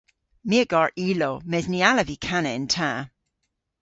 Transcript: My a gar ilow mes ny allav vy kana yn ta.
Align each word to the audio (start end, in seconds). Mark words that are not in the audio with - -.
My 0.47 0.57
a 0.63 0.65
gar 0.73 0.89
ilow 1.07 1.35
mes 1.49 1.65
ny 1.69 1.79
allav 1.89 2.07
vy 2.09 2.17
kana 2.25 2.51
yn 2.57 2.65
ta. 2.75 2.91